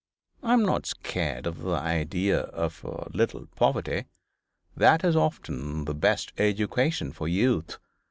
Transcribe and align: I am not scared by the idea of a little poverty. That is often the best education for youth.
I 0.41 0.53
am 0.53 0.63
not 0.65 0.87
scared 0.87 1.43
by 1.43 1.51
the 1.51 1.69
idea 1.73 2.39
of 2.39 2.83
a 2.83 3.07
little 3.15 3.45
poverty. 3.55 4.05
That 4.75 5.03
is 5.03 5.15
often 5.15 5.85
the 5.85 5.93
best 5.93 6.33
education 6.39 7.11
for 7.11 7.27
youth. 7.27 7.77